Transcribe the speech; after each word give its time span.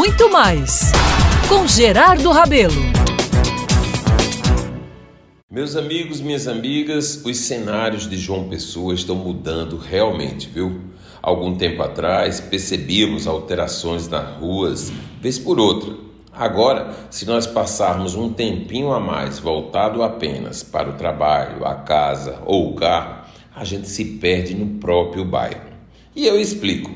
muito 0.00 0.30
mais 0.30 0.92
com 1.46 1.66
Gerardo 1.66 2.30
Rabelo. 2.30 2.72
Meus 5.50 5.76
amigos, 5.76 6.22
minhas 6.22 6.48
amigas, 6.48 7.20
os 7.22 7.36
cenários 7.36 8.08
de 8.08 8.16
João 8.16 8.48
Pessoa 8.48 8.94
estão 8.94 9.14
mudando 9.14 9.76
realmente, 9.76 10.48
viu? 10.48 10.80
Algum 11.20 11.54
tempo 11.54 11.82
atrás 11.82 12.40
percebíamos 12.40 13.26
alterações 13.26 14.08
nas 14.08 14.38
ruas, 14.38 14.90
vez 15.20 15.38
por 15.38 15.60
outra. 15.60 15.94
Agora, 16.32 16.94
se 17.10 17.26
nós 17.26 17.46
passarmos 17.46 18.14
um 18.14 18.32
tempinho 18.32 18.94
a 18.94 19.00
mais 19.00 19.38
voltado 19.38 20.02
apenas 20.02 20.62
para 20.62 20.88
o 20.88 20.94
trabalho, 20.94 21.66
a 21.66 21.74
casa 21.74 22.40
ou 22.46 22.70
o 22.70 22.74
carro, 22.74 23.26
a 23.54 23.64
gente 23.64 23.86
se 23.86 24.02
perde 24.02 24.54
no 24.54 24.78
próprio 24.78 25.26
bairro. 25.26 25.69
E 26.14 26.26
eu 26.26 26.40
explico. 26.40 26.90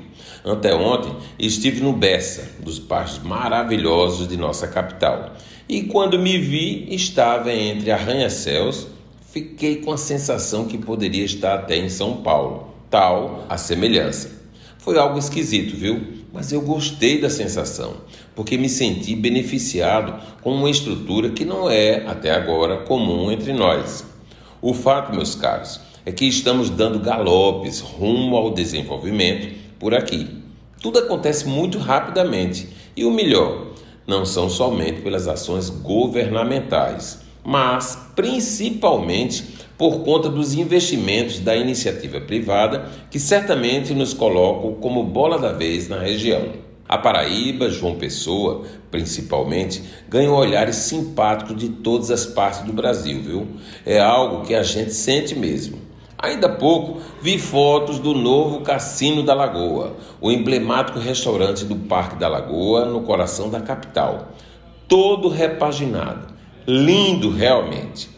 Anteontem 0.45 1.15
estive 1.39 1.81
no 1.81 1.93
Bessa, 1.93 2.51
dos 2.61 2.79
bairros 2.79 3.21
maravilhosos 3.21 4.29
de 4.29 4.37
nossa 4.37 4.67
capital. 4.67 5.35
E 5.69 5.85
quando 5.85 6.19
me 6.19 6.37
vi, 6.37 6.93
estava 6.95 7.53
entre 7.53 7.91
arranha-céus, 7.91 8.89
fiquei 9.33 9.77
com 9.77 9.93
a 9.93 9.97
sensação 9.97 10.67
que 10.67 10.77
poderia 10.77 11.25
estar 11.25 11.55
até 11.55 11.77
em 11.77 11.89
São 11.89 12.19
Paulo 12.19 12.75
tal 12.91 13.45
a 13.49 13.57
semelhança. 13.57 14.31
Foi 14.79 14.99
algo 14.99 15.19
esquisito, 15.19 15.77
viu? 15.77 16.25
Mas 16.33 16.53
eu 16.53 16.61
gostei 16.61 17.21
da 17.21 17.31
sensação, 17.31 17.95
porque 18.35 18.59
me 18.59 18.69
senti 18.69 19.17
beneficiado 19.17 20.21
com 20.43 20.53
uma 20.53 20.69
estrutura 20.69 21.31
que 21.31 21.45
não 21.45 21.71
é, 21.71 22.07
até 22.07 22.31
agora, 22.31 22.79
comum 22.79 23.31
entre 23.31 23.53
nós. 23.53 24.05
O 24.61 24.75
fato, 24.75 25.15
meus 25.15 25.35
caros, 25.35 25.81
é 26.07 26.13
que 26.13 26.27
estamos 26.27 26.71
dando 26.71 26.99
galopes 26.99 27.81
rumo 27.81 28.37
ao 28.37 28.53
desenvolvimento 28.53 29.55
por 29.79 29.95
aqui. 29.95 30.29
Tudo 30.81 30.99
acontece 30.99 31.47
muito 31.47 31.79
rapidamente 31.79 32.69
e 32.97 33.05
o 33.05 33.11
melhor, 33.11 33.69
não 34.07 34.27
são 34.27 34.51
somente 34.51 35.01
pelas 35.01 35.27
ações 35.27 35.71
governamentais, 35.71 37.21
mas 37.43 37.99
principalmente 38.15 39.55
por 39.77 40.01
conta 40.01 40.29
dos 40.29 40.55
investimentos 40.55 41.41
da 41.41 41.57
iniciativa 41.57 42.21
privada, 42.21 42.89
que 43.11 43.19
certamente 43.19 43.93
nos 43.93 44.15
colocam 44.15 44.75
como 44.75 45.03
bola 45.03 45.39
da 45.39 45.53
vez 45.53 45.89
na 45.89 45.99
região. 45.99 46.65
A 46.87 46.99
Paraíba, 46.99 47.71
João 47.71 47.97
Pessoa, 47.97 48.63
principalmente, 48.91 49.83
ganhou 50.09 50.37
olhares 50.37 50.77
simpáticos 50.77 51.57
de 51.57 51.71
todas 51.71 52.11
as 52.11 52.27
partes 52.27 52.61
do 52.61 52.73
Brasil, 52.73 53.23
viu? 53.23 53.47
É 53.87 53.99
algo 53.99 54.47
que 54.47 54.55
a 54.55 54.63
gente 54.63 54.93
sente 54.93 55.35
mesmo. 55.35 55.79
Ainda 56.25 56.47
há 56.47 56.51
pouco 56.51 57.03
vi 57.21 57.39
fotos 57.39 57.99
do 57.99 58.15
novo 58.15 58.61
Cassino 58.61 59.23
da 59.23 59.35
Lagoa, 59.35 59.95
o 60.23 60.31
emblemático 60.31 60.99
restaurante 60.99 61.67
do 61.67 61.77
Parque 61.77 62.17
da 62.17 62.29
Lagoa, 62.29 62.87
no 62.87 63.03
coração 63.03 63.51
da 63.51 63.61
capital. 63.61 64.33
Todo 64.89 65.29
repaginado. 65.29 66.29
Lindo 66.67 67.29
realmente. 67.29 68.09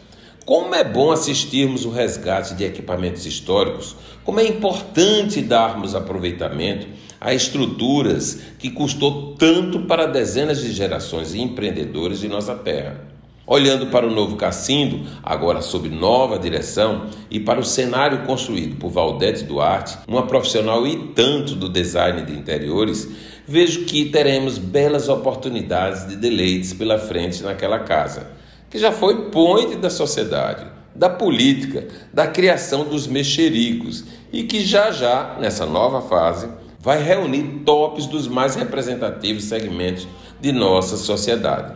Como 0.45 0.73
é 0.73 0.85
bom 0.85 1.11
assistirmos 1.11 1.83
o 1.83 1.89
resgate 1.89 2.55
de 2.55 2.63
equipamentos 2.63 3.25
históricos, 3.25 3.97
como 4.23 4.39
é 4.39 4.47
importante 4.47 5.41
darmos 5.41 5.93
aproveitamento 5.93 6.87
a 7.19 7.33
estruturas 7.33 8.39
que 8.57 8.69
custou 8.69 9.35
tanto 9.35 9.81
para 9.81 10.05
dezenas 10.05 10.61
de 10.61 10.71
gerações 10.71 11.33
de 11.33 11.41
empreendedores 11.41 12.21
de 12.21 12.29
nossa 12.29 12.55
terra. 12.55 13.16
Olhando 13.47 13.87
para 13.87 14.05
o 14.05 14.11
novo 14.11 14.35
cassino, 14.35 15.07
agora 15.23 15.61
sob 15.61 15.87
nova 15.87 16.37
direção, 16.37 17.07
e 17.31 17.39
para 17.39 17.61
o 17.61 17.63
cenário 17.63 18.25
construído 18.25 18.75
por 18.75 18.91
Valdete 18.91 19.45
Duarte, 19.45 19.97
uma 20.05 20.27
profissional 20.27 20.85
e 20.85 21.13
tanto 21.15 21.55
do 21.55 21.69
design 21.69 22.23
de 22.23 22.33
interiores, 22.33 23.09
vejo 23.47 23.85
que 23.85 24.05
teremos 24.09 24.57
belas 24.57 25.07
oportunidades 25.07 26.05
de 26.05 26.17
deleites 26.17 26.73
pela 26.73 26.99
frente 26.99 27.41
naquela 27.41 27.79
casa 27.79 28.35
que 28.69 28.77
já 28.77 28.91
foi 28.91 29.29
ponte 29.29 29.75
da 29.75 29.89
sociedade, 29.89 30.65
da 30.93 31.09
política, 31.09 31.87
da 32.13 32.27
criação 32.27 32.83
dos 32.85 33.07
mexericos 33.07 34.03
e 34.31 34.43
que 34.43 34.65
já 34.65 34.91
já, 34.91 35.37
nessa 35.39 35.65
nova 35.65 36.01
fase, 36.01 36.49
vai 36.79 37.01
reunir 37.01 37.61
tops 37.65 38.07
dos 38.07 38.27
mais 38.27 38.55
representativos 38.55 39.45
segmentos 39.45 40.07
de 40.39 40.51
nossa 40.51 40.97
sociedade. 40.97 41.73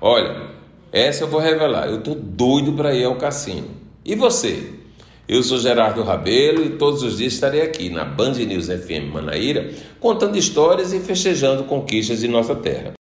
Olha, 0.00 0.50
essa 0.94 1.24
eu 1.24 1.28
vou 1.28 1.40
revelar, 1.40 1.88
eu 1.88 2.00
tô 2.02 2.14
doido 2.14 2.72
para 2.74 2.94
ir 2.94 3.04
ao 3.04 3.16
cassino. 3.16 3.66
E 4.04 4.14
você? 4.14 4.70
Eu 5.26 5.42
sou 5.42 5.58
Gerardo 5.58 6.02
Rabelo 6.02 6.62
e 6.64 6.76
todos 6.76 7.02
os 7.02 7.16
dias 7.16 7.32
estarei 7.32 7.62
aqui 7.62 7.88
na 7.88 8.04
Band 8.04 8.34
News 8.34 8.66
FM 8.66 9.10
Manaíra 9.12 9.72
contando 9.98 10.36
histórias 10.36 10.92
e 10.92 11.00
festejando 11.00 11.64
conquistas 11.64 12.20
de 12.20 12.28
nossa 12.28 12.54
terra. 12.54 12.92